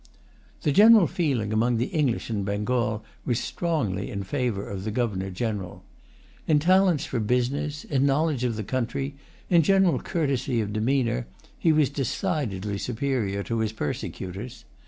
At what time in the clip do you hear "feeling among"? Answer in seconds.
1.05-1.77